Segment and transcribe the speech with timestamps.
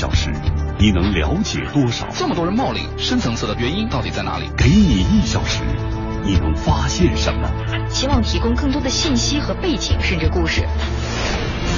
[0.00, 0.32] 小时，
[0.78, 2.08] 你能了解多少？
[2.14, 4.46] 这么多人冒领，深层次的原因到底在哪里？
[4.56, 5.60] 给你一小时，
[6.24, 7.46] 你能发现什么？
[7.90, 10.62] 希望提供更多的信息和背景，甚至故事。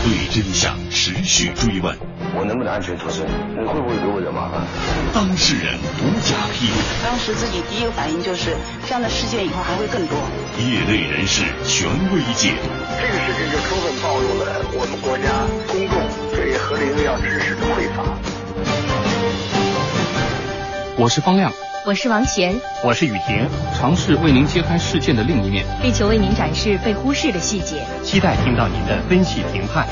[0.02, 1.96] 对真相持续追问。
[2.35, 3.22] 我能不能安全脱身？
[3.54, 4.67] 你会不会给我惹麻烦？
[5.14, 6.74] 当事人独家披露。
[7.04, 10.18] 当时自己第一个反应就是，这样的事件以后还会更多。
[10.58, 12.67] 业内人士权威解读。
[12.99, 15.94] 这个事情就充分暴露了我们国家公众
[16.34, 18.02] 对合理医药知识的匮乏。
[20.96, 21.52] 我是方亮，
[21.84, 22.54] 我是王贤，
[22.84, 29.84] 我是雨婷，尝试为您揭开事件的另一面，力求为您展示被忽视的细节，期待听到您的分析评判。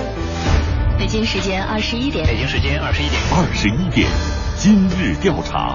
[0.96, 4.08] 北京时间二十一点，北京时间二十一点，二十一点，
[4.56, 5.74] 今日调查，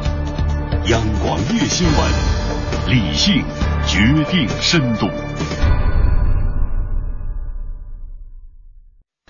[0.86, 3.44] 央广夜新闻，理性
[3.86, 5.10] 决定深度。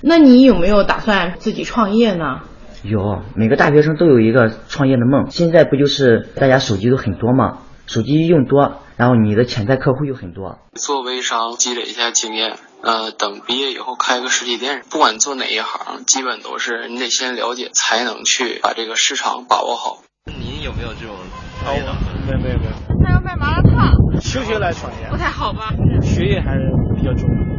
[0.03, 2.41] 那你有没有打算自己创业呢？
[2.87, 5.31] 有，每个大学生都有一个创业的梦。
[5.31, 7.59] 现在不就是大家手机都很多吗？
[7.87, 10.59] 手机用多，然后你的潜在客户又很多。
[10.73, 14.83] 做微商积累一下经验，呃，等毕业以后开个实体店。
[14.89, 20.01] 不管做哪一行，基本都是你得先了解，才能去把这个市场把握好。
[20.25, 21.15] 您有没有这种
[21.63, 21.93] 创业的？
[22.27, 22.71] 没有没有没有。
[23.03, 25.73] 他要卖麻辣烫，休学来创业不太好吧？
[26.01, 26.61] 学业还是
[26.95, 27.54] 比较重要。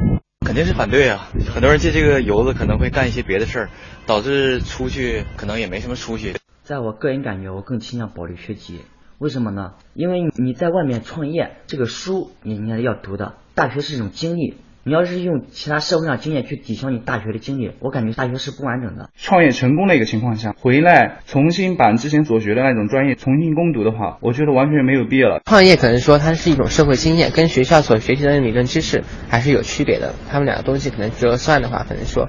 [0.47, 1.29] 肯定是反对啊！
[1.53, 3.71] 很多人借这个由子可能会干一些别的事儿，
[4.07, 6.35] 导致出去可能也没什么出息。
[6.63, 8.83] 在我个人感觉，我更倾向保留学籍。
[9.19, 9.75] 为什么呢？
[9.93, 13.35] 因为你在外面创业，这个书你应该要读的。
[13.57, 14.55] 大学是一种经历，
[14.87, 19.11] 你要是用其他社会上经验去抵消你大学的经历，我感觉大学是不完整的。
[19.17, 25.41] 创业成功的一个情况下，回来重新把之前所学的那种专业重新攻读的话，我觉得完全没有必要了。
[25.45, 30.15] 创业可能说它是一种社会经验，跟学校所学习的理论知识还是有区别的。
[30.31, 32.29] 他们两个东西可能折算的话，可能说。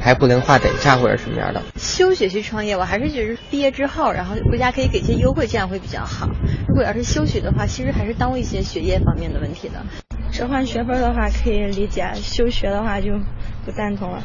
[0.00, 1.62] 还不能划等价或者什么样的。
[1.76, 6.28] 休学去创业，我还是觉得毕业之后，然后国家可以给一些优惠，这样会比较好。
[6.68, 9.86] 如果要是休学的话，其实还是耽误一些学业方面的问题的。
[10.34, 13.20] 置换学分的话可以理解，休学的话就
[13.64, 14.24] 不赞同了。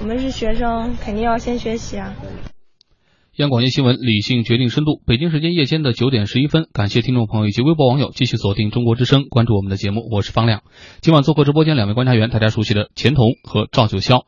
[0.00, 2.14] 我们是学生，肯定要先学习啊。
[3.36, 5.02] 央广夜新闻，理性决定深度。
[5.06, 10.08] 北京时间夜间的九点十一分，感谢听众朋友以及微博网友继续锁定中国之声，关注我们的节目。
[10.10, 10.62] 我是方亮。
[11.02, 14.24] 今晚做客直播间两位观察员，大家熟悉的钱彤和赵九霄。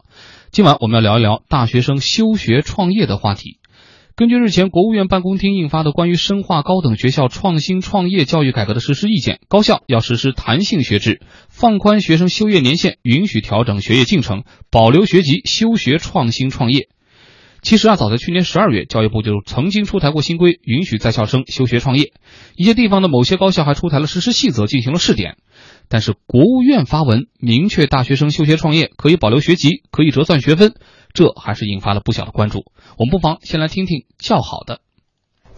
[0.50, 3.57] 今晚我们要聊一聊大学生休学创业的话题。
[4.18, 14.42] 根据日前国务院办公厅印发的关于深化高等学校创新创业教育改革的实施意见，高校要实施弹性学制，放宽学生修业年限，允许调整学业进程，
[14.72, 16.88] 保留学籍，休学创新创业。
[17.62, 22.12] 其实啊，早在去年十二月，教育部就曾经出台过新规，允许在校生休学创业。
[22.56, 25.36] 一些地方的某些高校还出台了实施细则，进行了试点。
[25.88, 30.74] 但是国务院发文明确，大学生休学创业可以保留学籍，可以折算学分，
[31.18, 32.64] 这还是引发了不小的关注。
[32.96, 34.78] 我们不妨先来听听较好的。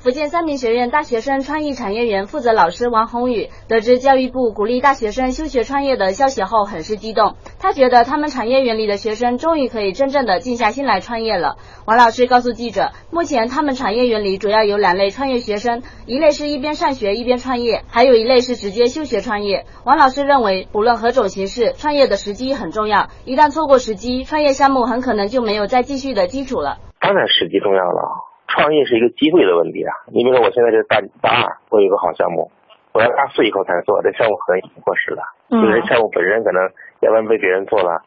[0.03, 7.35] 福建三明学院大学生创意产业园负责老师王宏宇得知教育部鼓励大学生休学创业的消息后，很是激动。
[7.59, 11.57] 他觉得他们产业园里的学生终于可以真正的静下心来创业了。
[11.85, 19.67] 王老师告诉记者，目前他们产业园里主要有两类创业学生，一类是一边上学一边创业，还有一类是直接休学创业。
[19.85, 23.11] 王老师认为，不论何种形式，创业的时机很重要。
[23.27, 26.79] 一旦错过时机，创业项目很可能就没有再继续的基础了。
[27.01, 28.30] 当然，时机重要了。
[28.51, 29.95] 创业是一个机会的问题啊！
[30.13, 32.51] 你比如说，我现在是大大二，我有个好项目，
[32.93, 35.23] 我要大四以后才能做，这项目可能已经过时了。
[35.51, 35.63] 嗯。
[35.63, 36.63] 因为项目本身可能
[37.01, 38.03] 要不然被别人做了，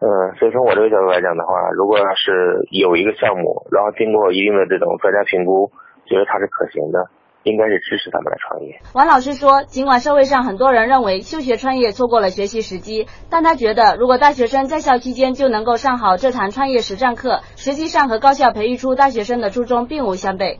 [0.00, 5.70] 嗯，所以从我这个角度来讲的话，如果要是有一个项目，然后经过一定的这种专家评估，
[6.06, 7.06] 觉得它是可行的。
[7.44, 8.80] 应该是支持他们来创业。
[8.94, 20.58] 王老师说，尽管社会上很多人认为休学创业错过了学习时机，但他觉得如果大学生在校期间就能够上好这堂创业实战课，实际上和高校培育出大学生的初衷并无相悖。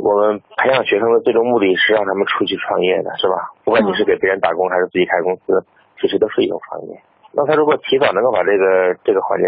[0.00, 3.50] 我们培养学生的最终目的是让他们出去创业的，是吧？
[3.64, 5.66] 不管你是给别人打工还是自己开公司，
[6.00, 7.02] 其实都是一种创业。
[7.32, 9.46] 那他如果提早能够把这个这个环节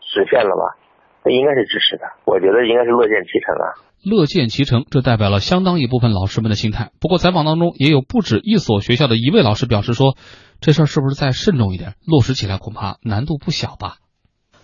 [0.00, 0.76] 实现了吧，
[1.24, 2.04] 那应该是支持的。
[2.24, 3.66] 我觉得应该是乐见其成啊。
[4.02, 6.90] 乐见其成，这代表了相当一部分老师们的心态。
[7.00, 10.16] 不过，采访当中也有不止一所学校的一位老师表示说
[10.60, 11.94] ：“这事儿是不是再慎重一点？
[12.04, 13.98] 落实起来恐怕难度不小吧。”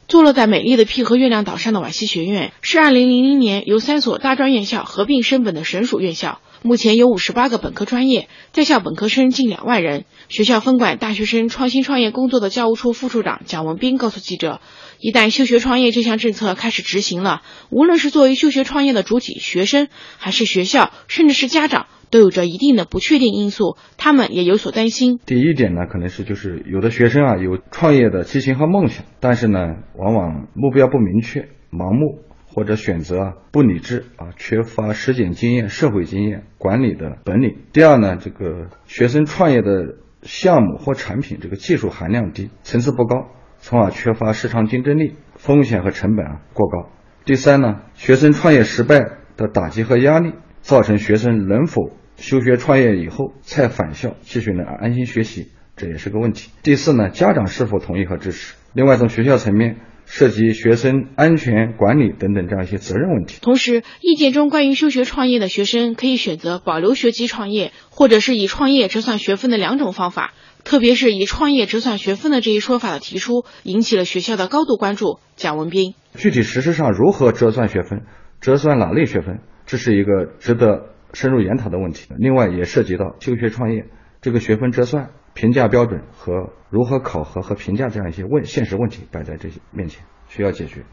[0.09, 10.05] 坐落在美丽的淠河月亮岛上的瓦西学院是2000年由三所大专院校合并升本的省属院校，目前有58个本科专业，在校本科生近两万人。
[10.29, 14.61] 学校分管大学生创新创业工作的教务处副处长蒋文斌告诉记者。
[14.99, 19.89] 一旦休学创业这项政策开始执行了，无论是作为休学创业的主体学生，
[20.19, 25.21] 还是学校，甚至是家长，都有着一定的不确定因素，他们也有所担心。
[25.25, 29.61] 第一点呢，可能是就是有的学生啊有创业的激情和梦想，但是呢，
[29.97, 32.28] 往往目标不明确、盲目。
[32.59, 37.57] 或者选择啊不理智啊，缺乏实践经验、社会经验、管理的本领。
[37.73, 43.29] 第二呢，这个学生创业的项目或产品这个技术含量低，层次不高，
[43.59, 46.91] 从而缺乏市场竞争力，风险和成本啊过高。
[47.25, 48.99] 第三呢，学生创业失败
[49.37, 56.51] 的打击和压力，造成学生能否休学创业以后再返校继续能安心学习，这也是个问题。
[56.65, 58.57] 第四呢，家长是否同意和支持？
[58.73, 59.77] 另外，从学校层面。
[60.11, 63.39] 涉及学生安全管理等等这样一些责任问题。
[63.43, 70.33] 同时，意见中关于休学创业的学生可以选择保留学籍创业，或者是以创业折算学分的两种方法。
[70.65, 75.19] 特别是以创业折算学分的这一说法的提出，引起了学校的高度关注。
[75.37, 78.03] 蒋文斌，具体实施上如何折算学分，
[78.41, 82.09] 折算哪类学分，这是一个值得深入研讨的问题。
[82.19, 83.85] 另外，也涉及到休学创业
[84.21, 85.11] 这个学分折算。
[85.39, 90.85] 评价标准和如何考核和评价这样一些问现实问题摆在这些面前，需要解决。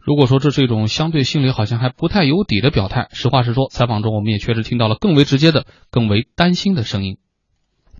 [0.00, 7.18] 如果说这是一种相对心里好像还不太有底的表态，实话实说，采访中我们也确实听到了更为直接的、更为担心的声音。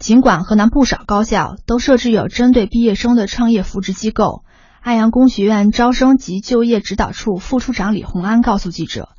[0.01, 4.43] 尽管河南不少高校都设置有针对毕业生的创业扶持机构，
[4.81, 9.11] 安阳工学院招生及就业指导处副处长李洪安告诉记者，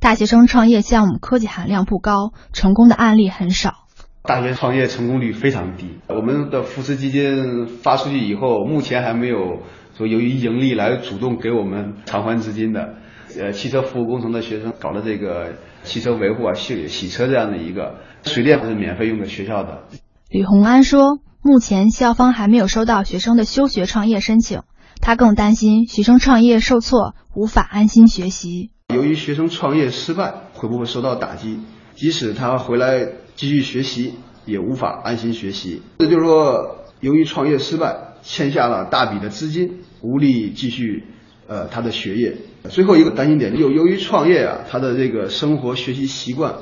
[0.00, 3.83] 大学生创业项目科技含量不高，成功的案例很少。
[4.26, 5.98] 大学创业成功率非常低。
[6.08, 9.60] 我们的扶持基金发出去以后，目前还没有
[9.98, 12.94] 说由于盈利来主动给我们偿还资金的。
[13.38, 19.82] 呃，汽车服务工程的学生搞了这个汽车维护啊、洗洗车这样的一个水电是免费用给学校的。
[20.30, 24.62] 吕红安说，目前校方还没有收到学生的休学创业申请，
[25.02, 28.70] 他更担心学生创业受挫，无法安心学习。
[28.94, 31.60] 由于学生创业失败，会不会受到打击？
[31.94, 33.06] 即使他回来。
[33.36, 34.14] 继续学习
[34.46, 41.04] 也无法安心学习，这就是说，由于创业失败，欠下了大笔的资金，无力继续
[41.46, 42.36] 呃他的学业。
[42.70, 46.54] 最后一个担心点，由由于创业啊，他的这个生活学习习惯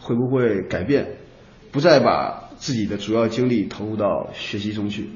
[0.00, 1.18] 会不会改变，
[1.70, 5.10] 不再把自己的主要精力投入到学习中去。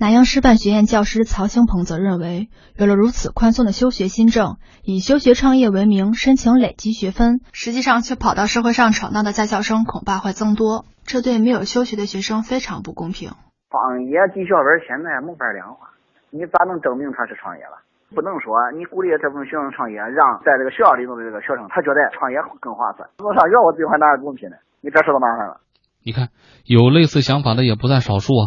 [0.00, 13.34] 南阳师范学院教师曹兴鹏则认为，有了如此宽松的休学新政，以休学创业为名申请累积学分，实际上却跑到社会上闯荡的在校生恐怕会增多，这对没有休学的学生非常不公平。
[13.74, 15.90] 创业绩效分现在没法量化，
[16.30, 17.82] 你咋能证明他是创业了？
[18.14, 23.02] 不能说你鼓励这部分学生创业，让在这个学校里头的这个学生他觉得创业更划算。
[23.18, 24.62] 我上学我自己还哪是公平呢？
[24.78, 25.58] 你这事都麻烦了。
[26.06, 26.30] 你看，
[26.64, 28.44] 有类似想法的也不在少数啊。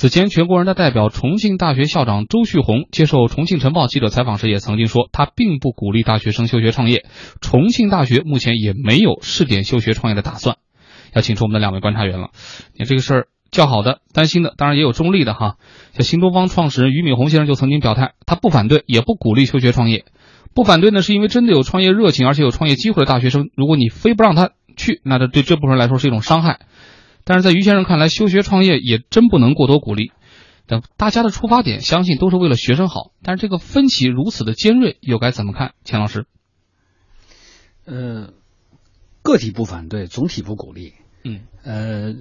[0.00, 7.04] 此前，全国人大代表、重庆大学校长周旭红接受《重庆晨报》记者采访时也曾经说，他并不鼓励大学生休学创业。
[7.40, 10.58] 重庆大学目前也没有试点休学创业的打算。
[11.12, 12.28] 要请出我们的两位观察员了。
[12.78, 15.56] 你这个事儿，较好的、担心的，当然也有中立的哈。
[15.94, 20.04] 像新东方创始人俞敏洪先生就曾经表态，他不反对，也不鼓励休学创业。
[20.54, 26.60] 不反对呢，是因为真的有创业热情而且有创业机会的大学生，如果你非不让他去，那这对这部分人来说是一种伤害。
[27.28, 30.12] 但是在于先生看来，休学创业也真不能过多鼓励。
[30.66, 33.12] 等大家的出发点，相信都是为了学生好。
[33.22, 35.74] 但是这个分歧如此的尖锐，又该怎么看？
[35.84, 36.24] 钱老师，
[37.84, 38.32] 呃，
[39.22, 40.94] 个体不反对，总体不鼓励。
[41.22, 42.14] 嗯，呃，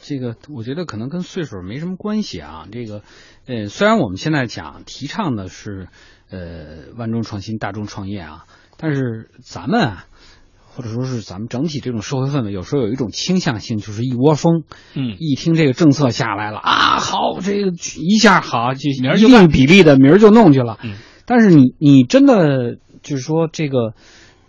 [0.00, 2.66] 这个我觉得可能跟岁数没什么关系啊。
[2.72, 3.02] 这个，
[3.44, 5.88] 呃，虽然我们现在讲提倡的是
[6.30, 8.46] 呃万众创新、大众创业啊，
[8.78, 10.06] 但是咱们啊。
[10.76, 14.64] 或者说是咱们整体这种社会氛围，有时候有一种倾向性，就是一窝蜂。
[14.94, 20.76] 嗯，一听这个政策下来了啊，好，这个一下好，就一定比例的明儿就弄去了。
[20.82, 23.94] 嗯，但是你你真的就是说这个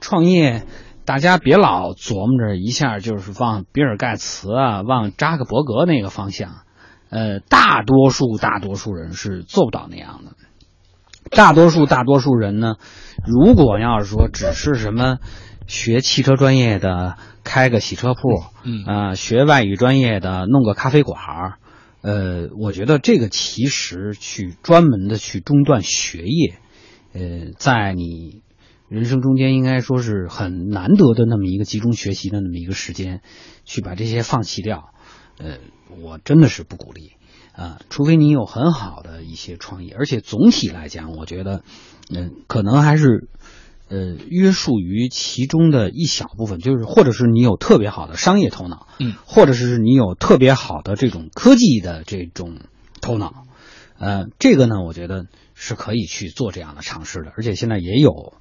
[0.02, 0.66] 创业，
[1.06, 6.50] 大家别老琢磨着一下就是往比尔盖茨啊，往扎克伯格那个方向。
[7.10, 10.32] 呃，大多数大多数人是做不到那样的。
[11.32, 12.76] 大多数大多数人呢，
[13.26, 15.20] 如果要是说只是什么。
[15.68, 18.84] 学汽车专业的开个洗车铺，嗯。
[18.86, 21.58] 啊，学外语专业的弄个咖啡馆儿，
[22.02, 26.56] 呃，我觉得这个其实去专门的去中断学业，
[27.14, 28.42] 呃，在你
[28.88, 33.22] 人生中间应该说是很难得的那么一个集中学习的那么一个时间，
[33.66, 34.92] 去把这些放弃掉，
[35.38, 35.58] 呃，
[36.02, 37.12] 我真的是不鼓励。
[37.52, 41.64] 啊，除非你有很好的一些创意，而且总体来讲，我觉得，
[42.16, 43.28] 嗯，可能还是。
[43.90, 52.60] 呃，约束于其中的一小部分，就是或者是你有特别好的商业头脑，嗯，或者是你有特别好的这种科技的这种
[53.00, 53.46] 头脑，
[53.98, 58.34] 呃，这个呢，我觉得是可以去做这样的尝试的，而且现在也有，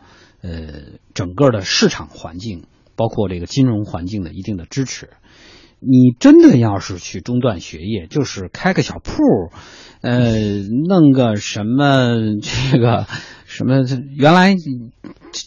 [0.43, 2.65] 呃，整个的市场环境，
[2.97, 5.11] 包括这个金融环境的一定的支持。
[5.79, 9.23] 你真的要是去中断学业，就是开个小铺，
[10.01, 10.33] 呃，
[10.89, 13.07] 弄个什么这个
[13.57, 13.83] 什么，
[14.17, 14.55] 原来。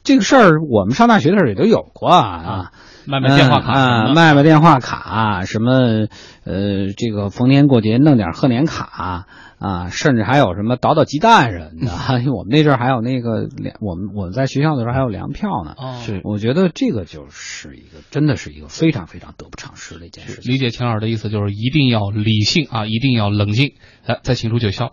[0.03, 2.71] 这个事儿我们上大学的时候也都有过啊，
[3.05, 6.05] 卖卖电话卡啊，卖卖电话卡，什么
[6.49, 9.27] 呃，这个逢年过节弄点贺年卡
[9.59, 12.19] 啊，甚至还有什么倒倒鸡蛋什么的。
[12.21, 15.75] 因为 我们那阵儿还有那个粮，我们我们在学校的时候还有粮票呢。
[15.77, 20.51] 哦是，我觉得这个就是一个真的是一个非常非常得不偿失的一件事情。
[20.51, 23.73] 理解秦老师的意思就是一定要理性啊，一定要冷静。
[24.07, 24.91] 来，再请出九霄。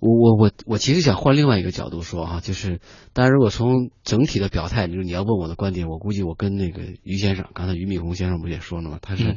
[0.00, 2.80] 我我我我其实想换另外一个角度说哈、就是
[3.12, 8.98] 当然如果从整体的表态，就是你要问我的观点，我估计我跟那个于先生，刚才俞敏洪先生不也说了吗？
[9.00, 9.36] 他是、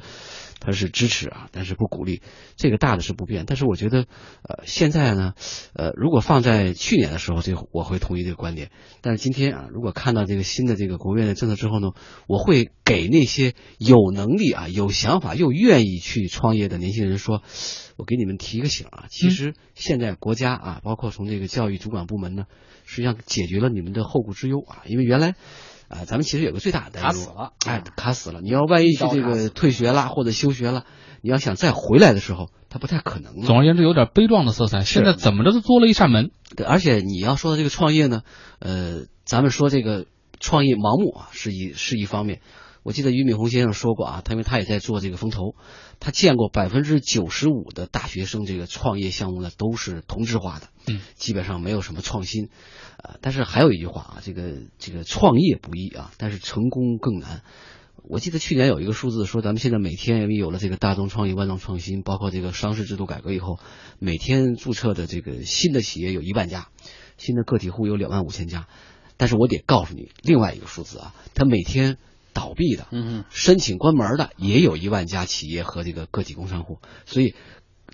[0.60, 2.22] 他是支持啊，但是不鼓励，
[2.56, 3.46] 这个大的是不变。
[3.46, 4.00] 但是我觉得，
[4.44, 5.34] 呃，现在呢，
[5.74, 8.72] 呃，如果放在去年的时候，这我会同意这个观点。
[9.02, 11.90] 但是今天啊，如果看到这个新的这个国务院的政策之后呢，
[12.28, 17.44] 我会给那些有能力啊、有想法又愿意去创业的年轻人说，
[17.96, 22.46] 我给你们提个醒啊，其实现在国家啊，包括从这个教育主管部门呢，
[22.86, 25.36] 实际上解决了你们的后顾之忧啊，因为原来。
[25.88, 28.42] 啊，咱们其实有个最大的担忧卡死了哎，卡死了！
[28.42, 30.86] 你要万一去这个退学啦，或者休学了，
[31.22, 33.46] 你要想再回来的时候，它不太可能了。
[33.46, 34.84] 总而言之，有点悲壮的色彩。
[34.84, 36.32] 现在怎么着都多了一扇门。
[36.56, 38.24] 对，而且你要说的这个创业呢，
[38.60, 40.06] 呃，咱们说这个
[40.40, 42.42] 创业盲目啊，是一是一方面。
[42.84, 45.56] 我记得俞敏洪先生说过啊，他因为他也在做这个风投，
[46.00, 52.50] 他见过百分之九十五的大学生这个创业项目呢都是同质化的，嗯，基本上没有什么创新，
[53.08, 57.42] 呃，但是还有一句话啊，这个这个创业不易啊，但是成功更难。
[58.10, 63.60] 我记得去年有一个数字说，咱们现在每天因为有了这个大众创业、万众创新，包括这个商事制度改革以后，
[64.00, 66.70] 每天注册的这个新的企业有一万家，
[67.18, 68.68] 新的个体户有两万五千家。
[69.18, 71.98] 但是我得告诉你另外一个数字啊，它每天
[72.34, 76.80] 倒闭的，嗯申请关门的也有一万家企业和这个个体工商户。
[77.06, 77.36] 所以，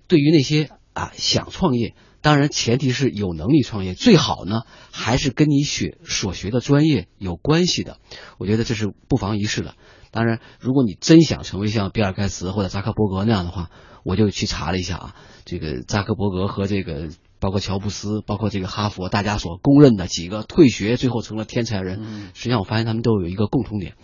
[0.07, 4.61] 对于那些啊想创业，当然前提是有能力创业，最好呢
[4.91, 7.97] 还是跟你学所学的专业有关系的。
[8.39, 9.75] 我觉得这是不妨一试的。
[10.09, 13.69] 当然，如果你真想成为像比尔盖茨或者扎克伯格那样的话，
[14.05, 23.95] 我就去查了一下啊，这个扎克伯格和这个包括乔布斯，包括这个哈佛，大家所公认的几个退学最后成了天才人，实际上我发现他们都有一个共同点，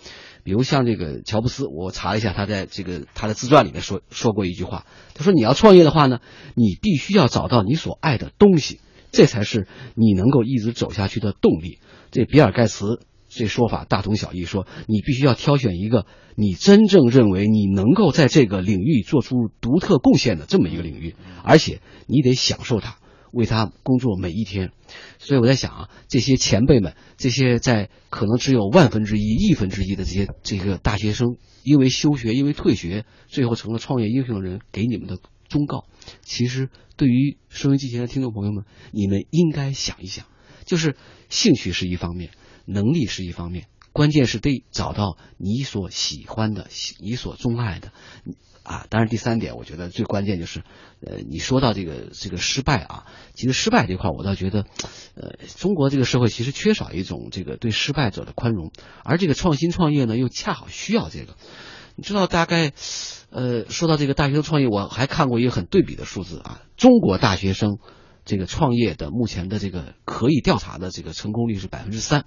[0.44, 6.20] 比如像这个乔布斯，我查了一下，他在这个他的自传里面说说过一句话，他说你要创业的话呢，
[6.56, 8.80] 你必须要找到你所爱的东西，
[9.12, 11.80] 这才是你能够一直走下去的动力。
[12.12, 16.06] 这比尔盖茨这说法大同小异，说你必须要挑选一个
[16.36, 22.98] 你真正认为你能够在这个领域做出独特贡献的这么一个领域，而且你得享受它，
[23.32, 24.72] 为他工作每一天。
[25.18, 35.18] 所以我在想啊，这些前辈们，这些在可能只有万分之一、亿分之一的这些这个大学生，因为休学、因为退学，最后成了创业英雄的人，给你们的
[35.48, 35.86] 忠告，
[36.22, 40.26] 其实对于收音机前的听众朋友们，你们应该想一想，
[40.66, 40.96] 就是
[41.30, 42.32] 兴趣是一方面，
[42.66, 43.68] 能力是一方面，
[44.00, 46.68] 关键是得找到你所喜欢的、
[47.02, 47.92] 你所钟爱的。
[48.64, 50.64] 啊，当然第三点，我觉得最关键就是，
[51.02, 54.64] 呃，你说到这个这个失败啊，其实失败这块，我倒觉得，
[55.16, 58.72] 呃，中国这个社会其实缺少一种这个对失败者的宽容，
[59.04, 61.36] 而这个创新创业呢，又恰好需要这个。
[61.98, 62.72] 你知道，大概，
[63.32, 67.80] 呃，说到这个大学生创业，我还看过一个很对比的数字啊，中国大学生
[68.24, 72.26] 这个创业的目前的这个可以调查的这个成功率是百分之三，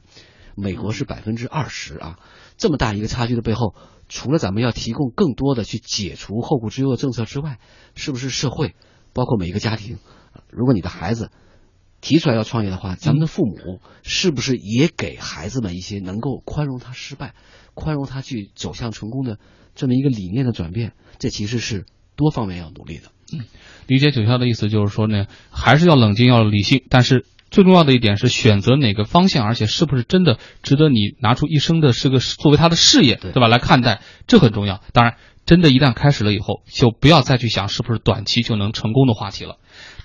[0.56, 2.18] 美国是百分之二十啊，
[2.56, 3.74] 这么大一个差距的背后，
[4.08, 7.58] 除了咱们要提供更多的去解除后顾之忧的政策之外，
[7.94, 8.74] 是不是社会，
[9.12, 9.98] 包括每一个家庭，
[10.50, 11.30] 如果你的孩子
[12.00, 17.34] 提出来要创业的话，咱们的父母是不是也给孩子们一些能够宽容他失败、
[17.74, 19.38] 宽容他去走向成功的
[19.74, 20.94] 这么一个理念的转变？
[21.18, 23.10] 这其实是多方面要努力的。
[23.32, 23.44] 嗯，
[23.86, 33.48] 理解九霄的意思就是说呢，还是要冷静，要理性，但是最重要的一点是选择哪个方向，而且是不是真的值得你拿出一生的是个作为他的事业，对吧？
[33.48, 34.80] 来看待，这很重要。
[34.92, 39.56] 当然，真的一旦开始了以后，就不要再去想是不是短期就能成功的话题了。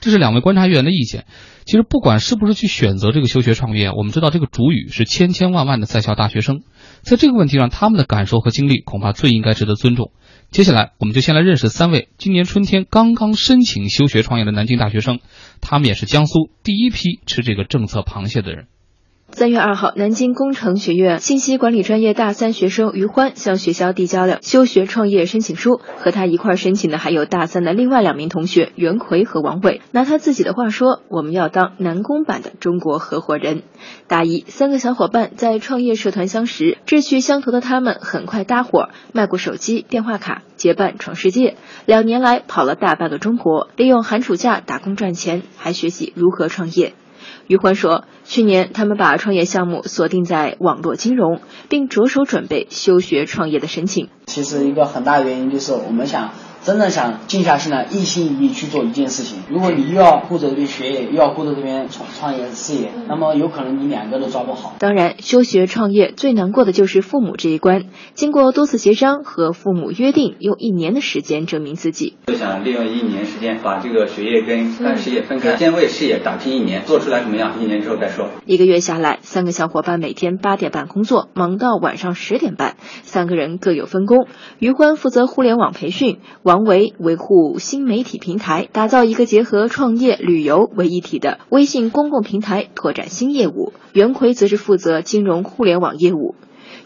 [0.01, 1.25] 这是两位观察员的意见。
[1.65, 6.61] 其实不管是不是去选择这个休学创业，我们知道这个主语是千千万万的在校大学生，
[7.01, 10.11] 在这个问题上，他们的感受和经历恐怕最应该值得尊重。
[10.49, 15.19] 接下来，我们就先来认识三位今年春天刚刚申请休学创业的南京大学生，
[15.61, 18.67] 他们也是江苏第一批吃这个政策螃蟹的人。
[19.37, 29.79] 三月二号，南京工程学院信息管理专业大三学生于欢向学校递交了休学创业申请书，和他一块申请的还有大三的另外两名同学袁奎和王伟。
[29.91, 33.61] 拿他自己的话说，我们要当南工版的中国合伙人。
[34.07, 41.57] 大一，三个小伙伴在创业社团相识，志趣相投的他们很快搭伙，卖过手机、电话卡，结伴闯世界。
[41.85, 46.95] 两年来跑了大半个中国，利用寒暑假打工赚钱，还学习如何创业。
[47.47, 54.09] 余欢说，去年他们把创业项目锁定在网络金融，并着手准备休学创业的申请。
[54.25, 56.31] 其实一个很大原因就是我们想。
[56.67, 59.39] 真的想静下心来，一心一意去做一件事情。
[59.49, 64.75] 如果你又要顾着这边学业，又要顾着这边创创业事业，那么有可能你两个都抓不好。
[64.77, 67.85] 当然，休学创业最难过的就是父母这一关。
[68.15, 72.17] 经过多次协商和父母约定，用一年的时间证明自己。
[72.27, 77.63] 就想利用一年时间把这个学业跟干事业分开，先为事业打拼一年，做出来怎么样？
[77.63, 78.27] 一年之后再说。
[78.45, 82.75] 一个月下来，三个小伙伴每天八点半工作，忙到晚上十点半。
[83.03, 84.27] 三个人各有分工，
[84.59, 87.59] 于欢负责互联网培训，王维维护。
[87.59, 93.73] 新媒体平台打造一个结合创业、旅游为一体的微信公共平台，拓展新业务。
[93.93, 96.35] 袁奎则是负责金融互联网业务。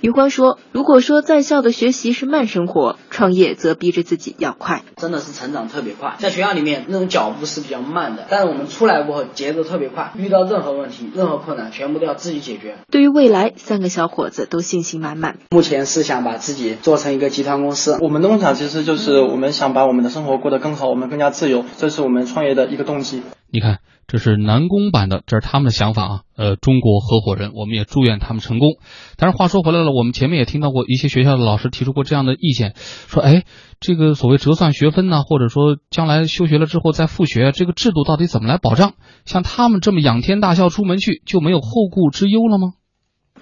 [0.02, 6.16] 于欢说：“如果说在校的学习是慢生活，创业则逼着自己要快，真的是成长特别快。
[6.18, 12.78] 在学校里面那种脚步是比较慢的，但是我们出来过后节奏特别快，遇到任何问题、任何困难，全部都要自己解决。
[12.90, 15.38] 对于未来，三个小伙子都信心满满。
[15.52, 18.00] 目前是想把自己做成一个集团公司。
[18.02, 23.22] 我们的梦想其实就是我们想把我们的生活过得更好，我们更加自由，这是我们创业的一个动机。
[23.52, 23.78] 你看。”
[24.12, 26.22] 这是南工版的，这是他们的想法啊。
[26.36, 28.72] 呃，中国合伙人，我们也祝愿他们成功。
[29.16, 33.46] 但是话说回来了，我们前面也听到过一些学校的老师提出过这样的意见，说，哎，
[33.80, 38.96] 这个所谓折算学分呢，或者说将来休学了之后再复学，这个制度到底怎么来保障？
[39.24, 42.74] 像他们这么仰天大笑出门去，就没有后顾之忧了吗？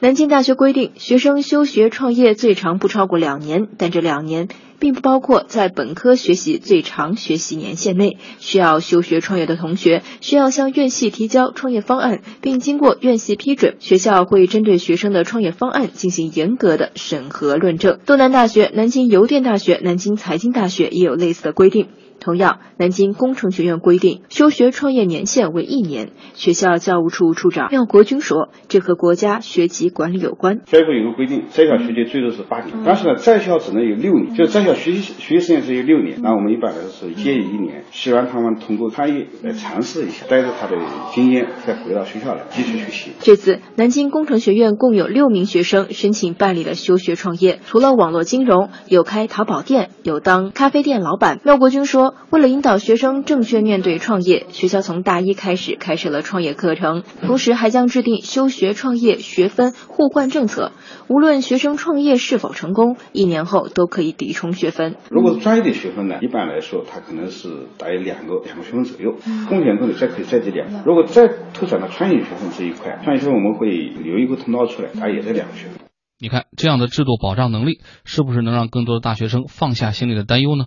[0.01, 4.47] 南京大学规定，学生休学创业最长不超过两年，但这两年
[4.79, 8.17] 并不包括在本科学习最长学习年限内。
[8.39, 13.75] 需要休学创业的同学，需要向院系提交创业方案，并经过院系批准。
[13.79, 17.99] 学校会针对学生的创业方案进行严格的审核论证。
[18.05, 21.89] 东南大学、南京邮电大学、南京财经大学也有类似的规定。
[22.19, 26.09] 同样，南京工程学院规定休学创业年限为一年。
[26.35, 30.59] 学校教务处处长廖国军说：“这和国家学籍管理有关。
[30.65, 36.21] 教育部有个规定，在校学籍最多是八年，但是呢，在校只能有六年，就在校学习学习时间只有六年。
[36.21, 40.77] 那我们一般来说是建议一年，希望他们通过创业来尝试一下，带着他的
[41.13, 51.39] 经验再回到学校来继续学习。”这次，南京工程学院共有六名学生申请办理了休学创业，除了网络金融，有开淘宝店，有当咖啡店老板。
[51.43, 52.08] 廖国军说。
[52.29, 60.71] 为了引导学生正确面对创业，学校从大一开始开设了创业课程，同时还将制定休学创业学分互换政策。
[61.07, 64.95] 无论学生创业是否成功，一年后都可以抵充学分。
[65.09, 69.15] 如果是专业的学分呢，一般来说，它可能是大约两个两个学分左右。
[69.47, 70.67] 贡献后呢，再可以再这两。
[70.85, 75.88] 如果再拓展到创业学分这一块，创业学分我们会留一个通道出来，它也在两个学分。
[76.21, 80.65] 你看这样的制度保障能力，是不是能让更多的大学生放下心里的担忧呢？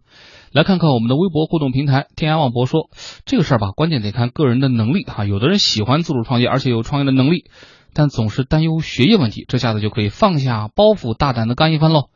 [0.51, 2.89] 来看看我们的微博互动平台，天涯网博说
[3.27, 5.27] 这个事儿吧，关键得看个人的能力哈。
[5.27, 7.51] 有的人喜欢自主创业，而且有创业的能力，
[7.93, 12.09] 但总是担忧学业问题，这下子就可以放下包袱，大胆的干一番喽。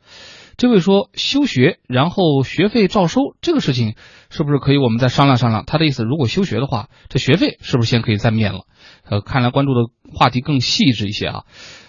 [0.57, 3.95] 这位说休学，然后学费照收，这个事情
[4.31, 5.65] 是不是可以我们再商量商量？
[5.67, 8.61] 他的意思，如果休学的话，这学费是不是先可以再免了？
[9.05, 9.81] 呃，看来关注的
[10.15, 11.45] 话题更细致一些啊。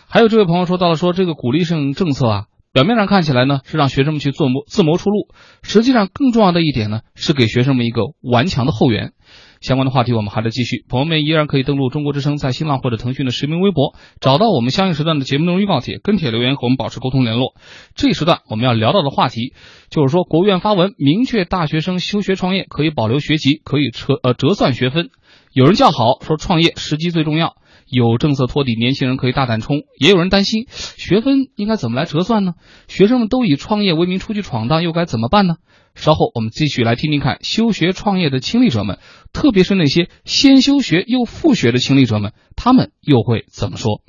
[0.09, 5.27] 还有这位朋友说到了，说这个鼓励性政策啊，表面上看起来呢是让学生们去做谋自谋出路，
[5.63, 9.11] 实际上更重要的一点呢是给学生们一个顽强的后援。
[9.59, 17.55] 相关的话题我们还在继续，朋友们依然可以登录中国之声在新浪或者腾讯的实名微博，找到我们相应时段的节目内容预告帖，跟帖留言和我们保持沟通联络。
[17.95, 19.53] 这一时段我们要聊到的话题
[19.89, 25.09] 就是说，国务院发文明确，大学生休学创业可以保留学籍，可以折呃折算学分。
[25.51, 27.55] 有人叫好，说创业时机最重要。
[27.89, 32.53] 有政策托底，年轻人可以大胆冲；也有人担心学分应该怎么来折算呢？
[32.87, 35.55] 学生们都以创业为名出去闯荡，又该怎么办呢？
[35.95, 38.99] 稍后我们继续来听听看休学创业的亲历者们，
[39.33, 44.01] 特别是那些先休学又复学的亲历者们，他们又会怎么说？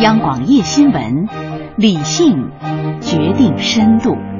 [0.00, 1.26] 央广夜新闻，
[1.76, 2.50] 理性
[3.00, 4.37] 决定深度。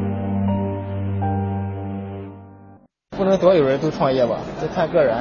[3.18, 5.12] 不能所有人都创业吧，这看个人。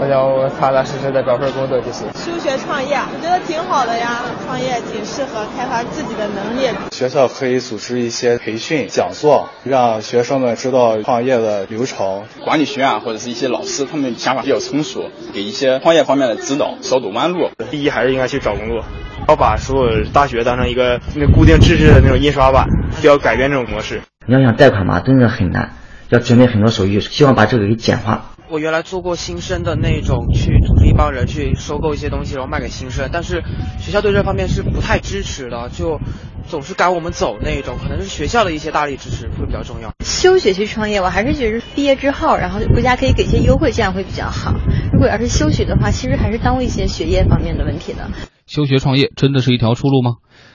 [0.00, 2.08] 我想我踏踏实实的找份工作就行。
[2.14, 6.74] 休学创业，我觉得挺好的呀，创业挺适合开发自己的能力。
[6.92, 12.22] 学校可以组织一些培训讲座，让学生们知道创业的流程。
[12.42, 17.50] 管理学院或者是一些老师，他们想法比较成熟，给一些创业方面的指导，少走弯路。
[17.70, 18.82] 第一还是应该去找工作，
[19.28, 22.66] 要把所有大学当成一个那固定知识的那种印刷版，
[23.02, 24.00] 要改变这种模式。
[24.24, 25.72] 你要想贷款嘛，真的很难。
[26.12, 28.34] 要准备很多手续，希望把这个给简化。
[28.50, 33.08] 我原来做过新生的那种，去组织一帮人去收购一些东西，然后卖给新生。
[33.10, 33.42] 但是
[33.78, 35.98] 学校对这方面是不太支持的，就
[36.46, 37.76] 总是赶我们走那种。
[37.82, 39.92] 可能是学校的一些大力支持会比较重要。
[40.04, 44.54] 休学去创业，我还是觉得毕业之后，然后国家可以给一些优惠，这样会比较好。
[44.92, 48.10] 如果要是休学的话，其实还是耽误一些学业方面的问题的。
[48.46, 50.12] 休学创业真的是一条出路吗？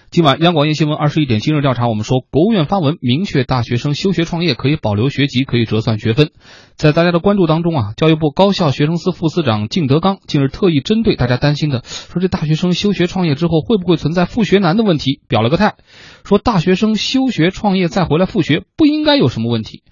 [0.09, 6.29] 今晚央广夜新闻二十一点今日调查，我们说国务院发文明确，大学生休学创业可以保留学籍，可以折算学分。
[6.77, 15.75] 在大家的关注当中啊，教育部高校学生司副司长靳德刚近日特意针对大家担心的，说这大学生休学创业之后会不会存在复学难的问题，表了个态，
[16.23, 19.83] 说大学生休学创业再回来复学不应该有什么问题。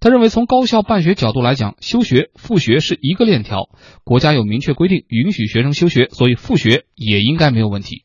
[0.00, 3.68] 他认为从高校办学角度来讲，休学复学是一个链条，
[4.04, 8.04] 国家有明确规定允许学生休学，所以复学也应该没有问题。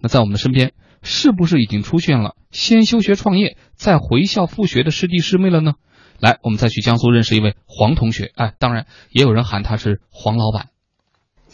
[0.00, 0.72] 那在我们的身边。
[1.00, 5.74] 是不是已经出现了先休学创业再回校复学的师弟师妹了呢？
[6.18, 10.70] 来，我们再去江苏认识一位黄同学，哎，当然也有人喊他是黄老板。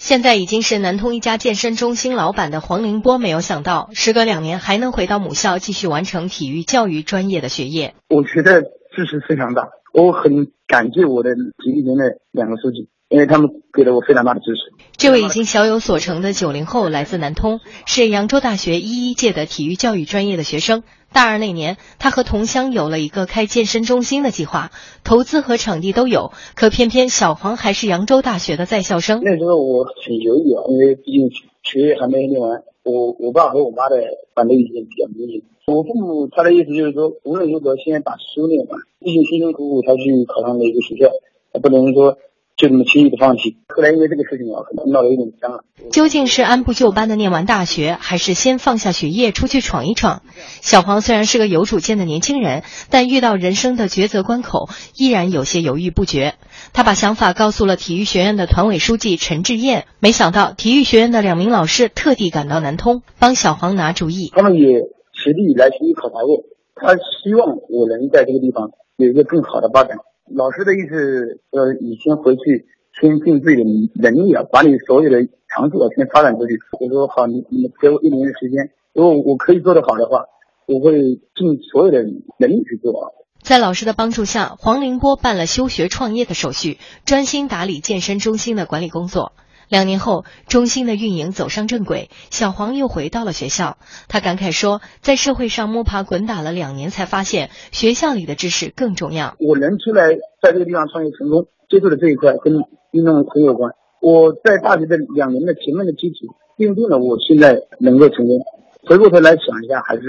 [0.05, 7.95] 现在已经是南通一家健身中心老板的黄凌波，没有想到时隔两年还能回到母校继续完成体育教育专业的学业。
[8.11, 9.63] 我觉得支持非常大，
[9.95, 12.91] 我很感激我的体育联的两个书记。
[13.09, 14.75] 因为他们给了我非常大的支持。
[14.97, 20.83] 这位已经小有所成的九零后来自南通，是扬州大学一一届的体育教育专业的学生。
[21.13, 24.73] 大二那年，他和同乡有了一个开健身中心的计划，
[25.05, 26.33] 投资和场地都有。
[26.57, 29.21] 可偏偏小黄还是扬州大学的在校生。
[29.23, 31.31] 那时候我很犹豫啊，因为毕竟
[31.63, 32.63] 学业还没念完。
[32.83, 33.97] 我我爸和我妈的
[34.35, 35.43] 反对意见比较明显。
[35.67, 41.11] 我父母他的意思就是说，无论如何先把书念完，毕竟辛辛苦苦才去考上了一个学校，
[41.53, 42.19] 他不能说。
[42.65, 45.65] 就这么轻易的放弃，后来因为这个事情啊，可能闹得有点僵了。
[45.93, 50.23] 究竟是按部就班的念完大学，还是先放下学业出去闯一闯？
[50.63, 56.37] 小黄虽然是个有主见的年轻人，但遇到人生的抉择关口，依然有些犹豫不决。
[56.73, 64.33] 他把想法告诉了体育学院的团委书记陈志燕，没想到体育学院的两名老师特地赶到南通，帮小黄拿主意。
[64.35, 64.79] 他们也
[65.13, 69.99] 实地来体育考察过，他希望我能在这个地方有一个更好的发展。
[70.31, 72.67] 老师的意思，呃，你先回去，
[72.99, 73.65] 先尽自己的
[74.01, 76.59] 能力啊，把你所有的长处啊，先发展出去。
[76.81, 80.25] 我说好，你你给我一年的时间，如果我可以做得好的话，
[80.67, 80.93] 我会
[81.35, 82.03] 尽所有的
[82.39, 83.11] 能力去做啊。
[83.43, 89.33] 在老师的帮助下，黄凌波办了休学创业的手续，专心打理健身中心的管理工作。
[89.75, 93.77] 两年后，中心的运营走上正轨，小黄又回到了学校。
[94.07, 99.35] 他感慨说：“在社会上摸爬滚打了两年，才发现学校里的知识更重要。
[99.41, 102.53] 我能出来在这个地方创业成功，接触的这一块跟
[102.93, 103.73] 运动很有关。
[104.01, 108.43] 我在大学的两年的前面的基础奠定了我现在能够成功。
[108.87, 110.03] 回过头来想一下，还是。”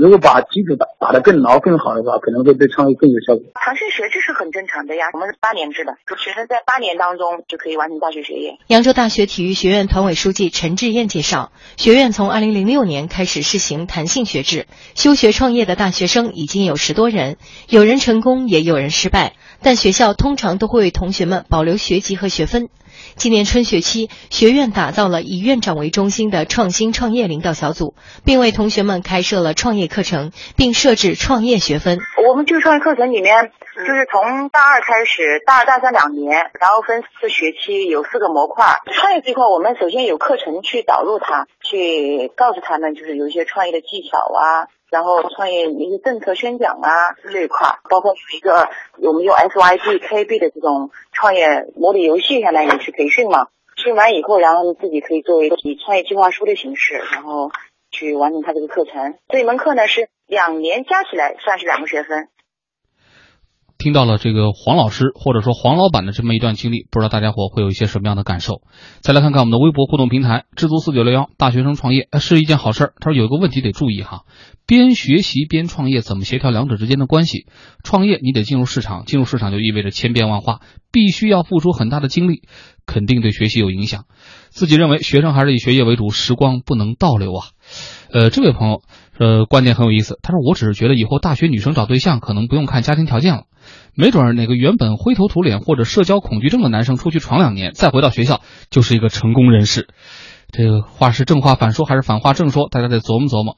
[0.00, 3.44] 如果把基础打打得更牢更好的话，可能会对创业更有效果。
[3.60, 8.56] 长期学制是很正常的呀，我们是八年制的，学生在八年当中就可以完成大学学业。
[8.68, 17.36] 扬州大学体育学院团委书记陈志燕介绍，学院从二零零六年开始试行弹性学制，休学创业的大学生已经有十多人，
[17.68, 22.70] 有人成功，也有人失败，但学校通常都会为同学们保留学籍和学分。
[23.16, 31.98] 今年春学期，学院打造了以院长为中心的创新创业领导小组，并为同学们开设了创业课程，并设置创业学分。
[32.28, 38.78] 我们这个创业课程里面，就是从大二开始，大二大三两年，然后分四学期，有四个模块。
[38.92, 44.68] 创业这块，我们首先有课程去导入它，去告诉他们，就是有一些创业的技巧啊。
[44.90, 53.48] 然后创业一些政策宣讲啊这一块，包括一个我们用 SYG KB 的这种创业模拟游戏，相当于去培训嘛。
[53.76, 57.50] 训完以后，然后你自己可以作为一个以创业计划书的形式，然后
[57.90, 59.14] 去完成他这个课程。
[59.28, 62.28] 这一门课呢是两年加起来算是两个学分。
[63.80, 68.60] 听到了这个黄老师或者说黄老板的这么一段经历，不知道大家伙会有一些什么样的感受？
[69.00, 72.92] 再来看看我们的微博互动平台，知足四九六幺，大学生创业是一件好事儿。
[73.00, 74.24] 他说有一个问题得注意哈，
[74.66, 77.46] 边学习边创业怎么协调两者之间的关系？
[77.82, 80.60] 创业你得进入市场，进入市场就意味着千变万化，
[80.92, 82.42] 必须要付出很大的精力，
[82.84, 84.04] 肯定对学习有影响。
[84.50, 87.46] 自己认为学生还是以学业为主，时光不能倒流啊。
[88.12, 88.82] 呃，这位朋友
[89.18, 93.44] 呃观点很有意思，他说我只是觉得以后大学女生找对象可能不用看家庭条件了。
[93.94, 99.88] 没准儿哪个原本灰头土脸或者社交恐惧症的男生出去闯两年，再回到学校就是一个成功人士。
[100.50, 102.68] 这个话是正话反说还是反话正说？
[102.68, 103.56] 大家得琢磨琢磨。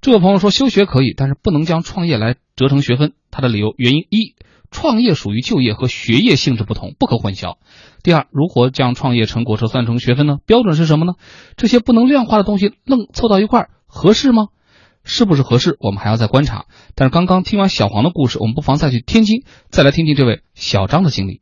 [0.00, 3.12] 这位朋友说休学可以，但是不能将创业来折成学分。
[3.30, 4.36] 他的理由原因一，
[4.70, 7.56] 创业属于就业和学业性质不同，不可混淆。
[8.04, 10.36] 第二，如何将创业成果折算成学分呢？
[10.46, 11.14] 标准是什么呢？
[11.56, 14.46] 这些不能量化的东西愣凑到一块儿合适吗？
[15.08, 15.78] 是不是合适？
[15.80, 16.66] 我们还要再观察。
[16.94, 21.40] 但是刚刚听完小黄的故事，我们不妨再去天津，再来听听这位小张的经历。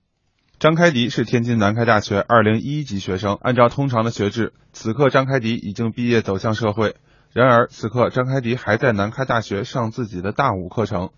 [0.60, 6.94] 张开迪是天津南开大学二零一一级学生，按照通常的学制，此刻张开迪已经毕业走向社会。
[7.32, 11.10] 然而，此刻张开迪还在南开大学上自己的大五课程。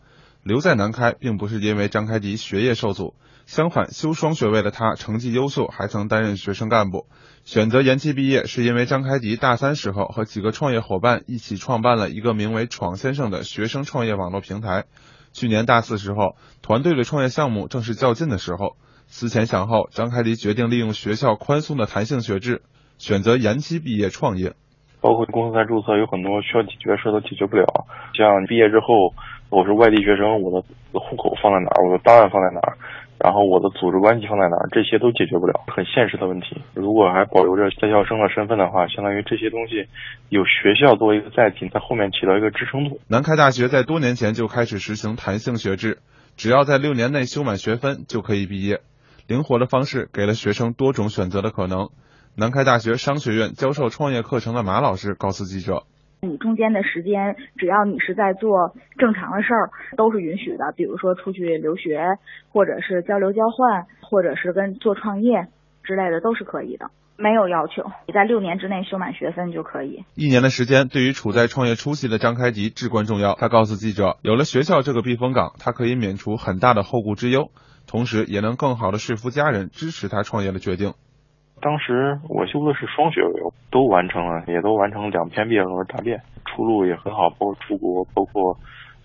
[0.43, 3.15] 留在南开，并不是因为张开迪学业受阻，
[3.49, 7.07] 相反，修双学位的他成绩优秀，还曾担任学生干部。
[7.45, 14.85] 选择延期毕业，是因为张开迪大三时候和几个创业伙伴一起创办了一个名为“闯先生”的学生创业网络平台。
[15.33, 18.77] 去年大四时候，团队的创业项目正是较劲的时候。
[19.07, 22.61] 思前想后，张开迪决定利用学校宽松的弹性学制，
[22.99, 24.53] 选择延期毕业创业。
[25.01, 27.65] 包括公司在注册，有很多需要解决事都解决不了。
[28.13, 29.15] 像毕业之后，
[29.49, 30.61] 我是外地学生，我的
[30.93, 32.77] 户口放在哪儿，我的档案放在哪儿，
[33.19, 36.57] 然后我的组织关系放在哪儿，这些都解决不了，很现实的问题。
[36.75, 39.87] 如果还保留着在校生的身份的话，相当于这些东西
[40.29, 43.01] 有学校作为一个载体，在后面起到一个支撑度。
[43.09, 45.99] 南开大学在多年前就开始实行弹性学制，
[46.37, 48.81] 只要在六年内修满学分就可以毕业。
[49.27, 51.89] 灵活的方式给了学生多种选择的可能。
[52.37, 55.83] 南开大学商学院教授创业课程的马老师告诉记者
[56.21, 60.73] ：“你中间的时间，只要你是在做正常的事儿，都是允许的。
[60.77, 65.47] 比如说出去留学，或者是交流交换，或者是跟做创业
[65.85, 67.85] 之类的，都是可以的，没有要求。
[68.07, 70.05] 你在六年之内修满学分就可以。
[70.17, 73.35] 一年的时间对于处在创业初期的张开迪至关重要。
[73.35, 77.51] 他告诉记者，有了学校这个避风港，他可以免除很大的后顾之忧。”
[77.87, 80.93] 同时，也能更好的说服家人支持他创业的决定。
[81.61, 83.33] 当时我修的是双学位，
[83.71, 88.57] 都完成了，也都完成两篇毕业论文答辩，出路也很好，包括出国，包括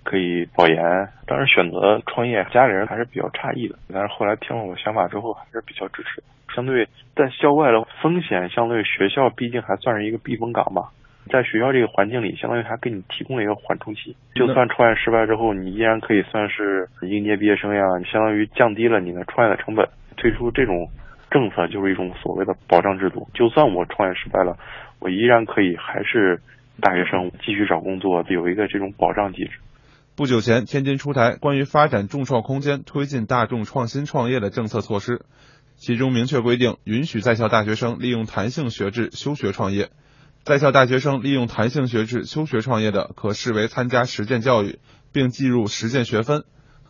[0.03, 0.77] 可以保研。
[1.25, 6.23] 当时选择创业，家里人还是比较诧异的，但是后来听了我想法之后，还是比较支持。
[6.55, 10.91] 相对在校外的风险，相对学校毕竟还算是一个避风港吧。
[11.31, 14.15] 在学校这个环境里，相当于还给你提供了一个缓冲期。
[14.35, 17.81] 就算创业失败之后，你依然可以算是应届毕业生呀。
[18.05, 19.87] 相当于降低了你的创业的成本。
[20.15, 20.87] 推出这种
[21.33, 23.27] 政策就是一种所谓的保障制度。
[23.33, 24.55] 就算我创业失败了，
[24.99, 26.39] 我依然可以还是
[26.79, 29.51] 大学生继续找工作，有一个这种保障机制。
[30.15, 35.25] 不久前，天津出台关于发展众创空间、推进大众创新创业的政策措施，
[35.75, 39.89] 其中明确规定，允许在校大学生利用弹性学制休学创业。
[40.43, 44.77] 在校大学生利用弹性学制休学创业的，可视为参加实践教育，
[45.11, 46.43] 并计入实践学分。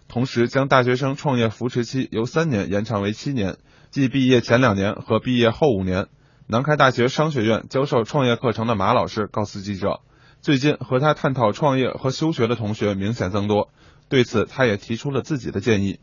[0.09, 3.55] 同时，将大学生创业扶持期由三年延长为七年，
[3.93, 6.07] 即毕业前两年和毕业后五年。
[6.47, 10.01] 南开大学商学院教授创业课程的马老师告诉记者，
[10.41, 13.69] 最近和他探讨创业和休学的同学明显增多，
[14.09, 15.99] 对此他也提出了自己的建议。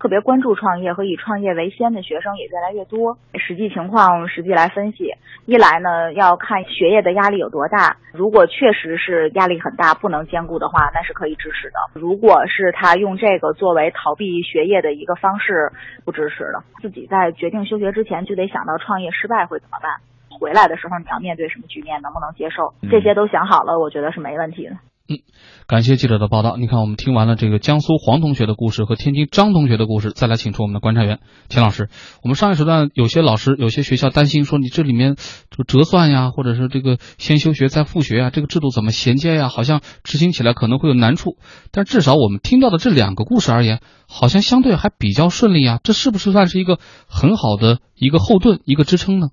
[0.00, 3.18] 特别关注创业和以创业为先的学生也越来越多。
[3.34, 5.12] 实际情况实际来分析，
[5.44, 15.70] 一来呢要看学业的压力有多大，如果确实是压力很大不能兼顾的话，那是可以支持的；如果是他用这个作为逃避学业的一个方式，
[16.06, 16.64] 不支持的。
[16.80, 20.00] 自己在决定休学之前就得想到创业失败会怎么办，
[20.40, 24.76] 回来的时候你要面对什么局面，能不能接受，这些都想好了，我觉得是没问题的。
[25.10, 25.18] 嗯，
[25.66, 26.56] 感谢记者的报道。
[26.56, 31.18] 你看，我们听完了这个江苏黄同学的故事和天津张同学的故事，再来请出我们的观察员
[31.48, 31.88] 钱老师。
[32.22, 35.16] 我们上一时段有些老师、有些学校担心说，你这里面
[35.50, 39.48] 就折算呀，或者是这个先休学再复学呀，这个制度怎么衔接呀？
[39.48, 41.38] 好像执行起来可能会有难处。
[41.72, 45.80] 但至少我们听到的这两个故事而言，好像相对还比较顺利啊。
[45.82, 49.30] 这是不是算是一个很好的一个后盾、一个支撑呢？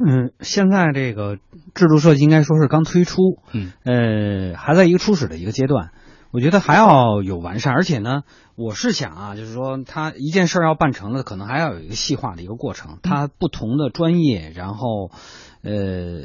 [0.00, 1.38] 嗯，现在这个
[1.74, 3.20] 制度设计应该说是刚推出，
[3.52, 5.90] 嗯，呃，还在一个初始的一个阶段，
[6.30, 8.22] 我觉得还要有完善，而且呢，
[8.54, 15.10] 我是想啊，就是说，它一件事儿要办成了，可能还要有一个细化的一个过程，它不同的专业，然后，
[15.62, 16.22] 呃，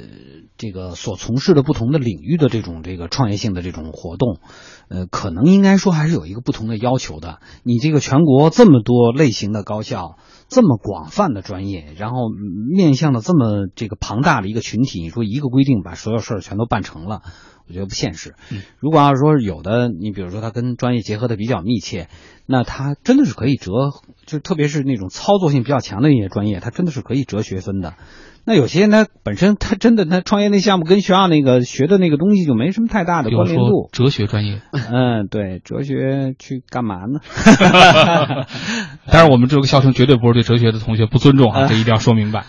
[0.57, 4.39] 这个所从事的不同的领域的这种这个创业性的这种活动，
[4.87, 7.39] 呃，可能应该说还是有一个不同的要求的。
[7.63, 10.17] 你这个全国这么多类型的高校。
[10.53, 17.23] 这么广泛的专业，然后面向的这么这个庞大的一个群体，你说一个规定把所有事儿全都办成了，
[17.67, 18.35] 我觉得不现实。
[18.77, 22.07] 如果要是说有的，你比如说他跟专业结合的比较密切，
[22.45, 23.71] 那他真的是可以折，
[24.27, 27.95] 就特别是那种操作性比较强的一些专业，他真的是可以折学分的。
[28.45, 33.89] 那有些他，本身他真的他创业那项目跟学校那个学的那个东西就没什么太大的关联度。
[33.93, 37.21] 哲学专业，嗯，对，哲学去干嘛呢？
[39.09, 42.43] 但是我们这个笑声绝对不是对哲学的同学不尊重啊，这一定要说明白。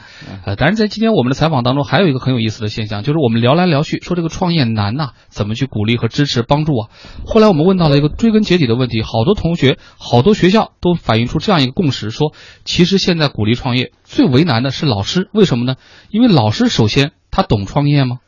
[0.45, 6.89] 呃，但是在今天我们的采访当中，还有一个很有意思的现象，就是我们聊来聊去说这个创业难呐，怎么去鼓励和支持帮助啊？
[7.25, 12.33] 后来我们问到了一个追根结底的问题，好多同学、好多学校都反映出这样一个共识，说
[12.65, 15.75] 其实现在鼓励创业最为难的是老师，为什么呢？
[16.11, 18.19] 因为老师首先他懂创业吗？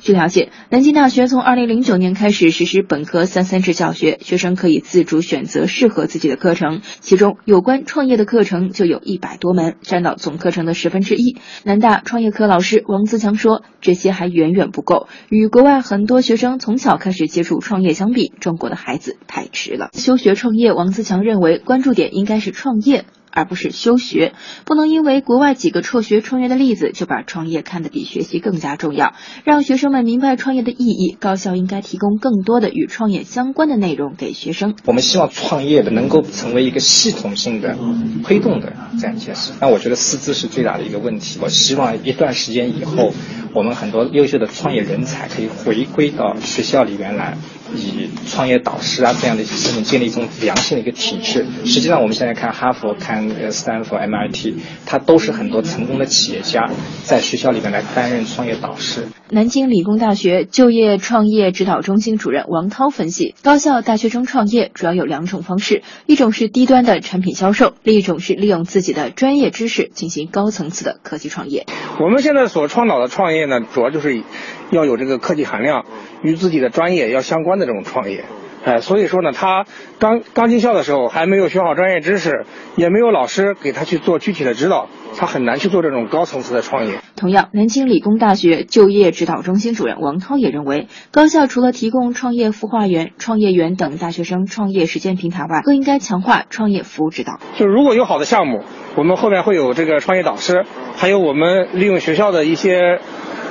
[0.00, 11.38] 据了解，南京大学从二零零九年开始实施本科三三制教学，学生可以自主选择适合自己的课程，其中有关创业的课程就有一百多门，占到总课程的十分之一。
[11.64, 19.88] 南大创业科老师王自强说，这些还远远不够，与国外很多学生从小开始接触创业相比，中国的孩子太迟了。
[19.94, 23.04] 休学创业，王自强认为关注点应该是创业。
[23.38, 24.32] 而不是休学，
[24.64, 29.14] 不能因为国外几个辍学创业的例子就把创业看得比学习更加重要。
[29.44, 34.74] 让学生们明白创业的意义，高校应该提供更多的与创业相关的内容给学生。
[34.86, 37.78] 我们希望创业的能够成为一个系统性的
[38.24, 39.52] 推动的这样一件事。
[39.60, 41.38] 那我觉得师资是最大的一个问题。
[41.40, 43.12] 我希望一段时间以后，
[43.54, 47.38] 我们很多优秀的创业人才可以回归到学校里面来。
[47.74, 51.46] 以创业导师啊这样的一些身份建立一种良性的一个体制。
[51.64, 54.54] 实际上，我们现在看哈佛、看呃斯坦福、MIT，
[54.86, 56.70] 它都是很多成功的企业家
[57.04, 59.08] 在学校里面来担任创业导师。
[59.30, 71.66] 南京理工大学就业创业指导中心主任王涛分析，高校大学生创业主要有两种方式，一种是低端的产品销售，另一种是利用自己的专业知识进行高层次的科技创业。
[72.00, 74.22] 我们现在所倡导的创业呢，主要就是
[74.70, 75.84] 要有这个科技含量，
[76.22, 77.58] 与自己的专业要相关。
[77.58, 78.24] 的这种创业，
[78.64, 79.66] 哎，所以说呢，他
[79.98, 87.00] 刚刚进校的时候还没有学好专业知识，也没有老师给他去做具体的指导，他很难去做这种高层次的创业。
[87.16, 97.40] 同样，南京理工大学就业指导中心主任王涛也认为，高校除了提供创业孵化园、创业园等大学生创业实践平台外，更应该强化创业服务指导。
[97.56, 98.62] 就如果有好的项目，
[98.94, 100.64] 我们后面会有这个创业导师，
[100.96, 103.00] 还有我们利用学校的一些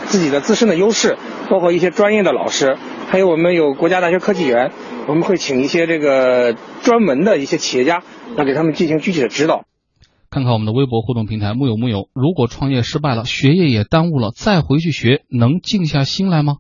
[0.06, 1.18] 自己的自身的优势，
[1.50, 2.78] 包括一些专业的老师。
[3.10, 4.72] 还有我们有国家大学科技园，
[5.08, 8.04] 我们会请一些这个专门的一些企业家
[8.36, 9.64] 来给他们进行具体的指导。
[10.30, 16.58] 看看我们的微博互动平台木有木有，如果创业失败了，学业也耽误了，再回去学，能静下心来吗？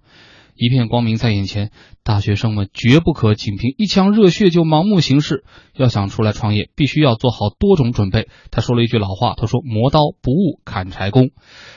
[0.58, 1.72] 一片光明在眼前，
[2.04, 5.44] 大学生们绝不可仅凭一腔热血就盲目行事。
[5.76, 8.28] 要想出来创业，必须要做好多种准备。
[8.50, 11.30] 他说了一句老话，他说：“磨刀不误砍柴工。”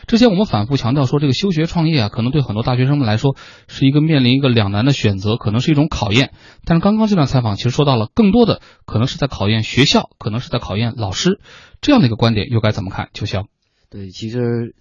[0.08, 3.36] 之前我们反复强调说，这个休学创业啊，可能对很多大学生们来说
[3.68, 6.32] 是一个面临一个两难的选择，可能是一种考验。
[6.64, 11.40] 但是刚刚这段采访其实说到了，更多的可能是在考验学校，可能是在考验老师
[11.82, 13.10] 这样的一个观点，又该怎么看？
[13.12, 13.48] 秋香，
[13.90, 14.74] 对，其实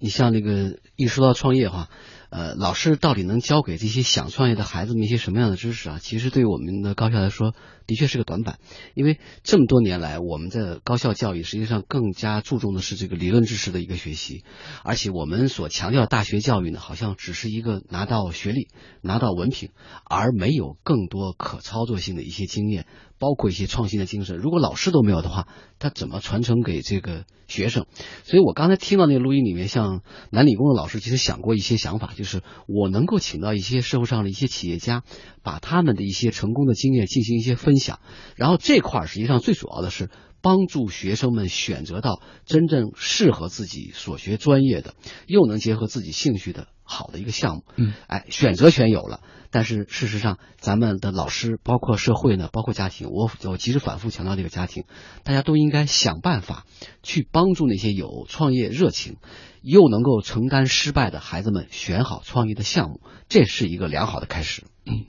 [0.00, 1.88] 你像那个一说到创业哈。
[2.30, 5.98] 呃，老师到底能教给这些想创业的孩子们一些什么样的知识啊？
[6.00, 7.54] 其实对于我们的高校来说，
[7.86, 8.58] 的确是个短板。
[8.94, 14.44] 因为这么多年来，我们的高校教育实际上更加注重的是这个理论知识的一个学习，
[14.82, 18.68] 而且我们所强调大学教育呢，好像只是一个拿到学历、
[19.02, 19.70] 拿到文凭，
[20.04, 22.86] 而没有更多可操作性的一些经验。
[23.18, 27.86] 包括一些创新的精神，如果老师都没有的话，他怎么传承给这个学生？
[28.24, 35.04] 所以我刚才听到那个录音里面，像南理工的老师其实想过一些想法，就是我能够请到一些社会上的一些企业家，
[35.42, 38.00] 把他们的一些成功的经验进行一些分享，
[38.34, 44.94] 然后这块儿实际上最主要的是帮助学生们选择到真正适合自己所学专业的，
[45.26, 47.64] 又能结合自己兴趣的好的一个项目。
[47.76, 49.20] 嗯，哎，选择权有了。
[49.50, 54.84] 但是事实上，咱们的老师，包括社会呢，包括家庭，我我其实反复强调这个家庭，
[55.22, 56.66] 大家都应该想办法
[57.02, 59.16] 去帮助那些有创业热情，
[59.62, 64.64] 又能够承担失败的孩子们选好创业的项目，这是一个良好的开始。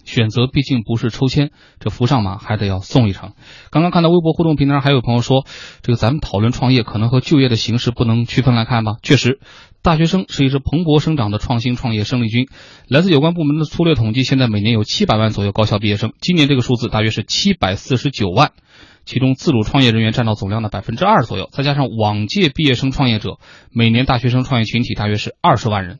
[0.06, 3.34] 选择毕竟不是抽签，这扶上马还得要送一程。
[3.72, 5.46] 刚刚看到微博互动平台还有朋友说，
[5.82, 8.94] 这个咱们讨论创业，可能和就业的形式不能区分来看吧？
[9.02, 9.40] 确实。
[9.84, 12.48] 大学生是一支蓬勃生长的创新创业生力军。
[12.90, 18.52] 来自有关部门的粗略统计，现在每年有七百万左右高校毕业生，今年这个数字大约是七百四十九万，
[19.06, 23.38] 其中自主创业人员占到总量的百分之二左右，再加上往届毕业生创业者，
[23.72, 26.00] 每年大学生创业群体大约是二十万人。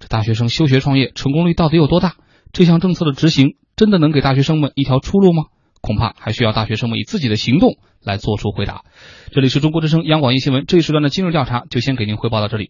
[0.00, 2.14] 这大学生休学创业成功率到底有多大？
[2.52, 5.44] 这项政策的执行真的能给大学生们一条出路吗？
[5.82, 8.84] 恐怕还需要大学生们以自己的行动来做出回答。
[9.32, 12.68] 这里是中国之声央广夜新闻这一时段的今日调查，就先给您汇报到这里。